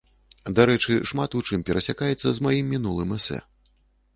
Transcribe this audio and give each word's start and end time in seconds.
Дарэчы, 0.59 0.95
шмат 1.11 1.37
у 1.39 1.43
чым 1.49 1.65
перасякаецца 1.67 2.27
з 2.39 2.47
маім 2.47 2.65
мінулым 2.77 3.17
эсэ. 3.19 3.39